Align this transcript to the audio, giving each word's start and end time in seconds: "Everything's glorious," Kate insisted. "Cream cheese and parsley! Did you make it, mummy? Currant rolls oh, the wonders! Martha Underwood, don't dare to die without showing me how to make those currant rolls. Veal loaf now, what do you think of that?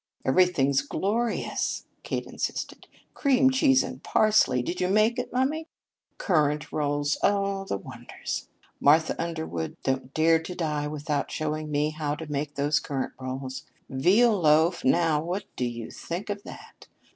"Everything's 0.25 0.81
glorious," 0.81 1.85
Kate 2.01 2.25
insisted. 2.25 2.87
"Cream 3.13 3.51
cheese 3.51 3.83
and 3.83 4.01
parsley! 4.01 4.63
Did 4.63 4.81
you 4.81 4.87
make 4.87 5.19
it, 5.19 5.31
mummy? 5.31 5.67
Currant 6.17 6.71
rolls 6.71 7.19
oh, 7.21 7.65
the 7.65 7.77
wonders! 7.77 8.47
Martha 8.79 9.15
Underwood, 9.21 9.77
don't 9.83 10.11
dare 10.15 10.41
to 10.41 10.55
die 10.55 10.87
without 10.87 11.29
showing 11.29 11.69
me 11.69 11.91
how 11.91 12.15
to 12.15 12.25
make 12.31 12.55
those 12.55 12.79
currant 12.79 13.13
rolls. 13.19 13.63
Veal 13.91 14.41
loaf 14.41 14.83
now, 14.83 15.23
what 15.23 15.43
do 15.55 15.65
you 15.65 15.91
think 15.91 16.31
of 16.31 16.41
that? 16.45 16.87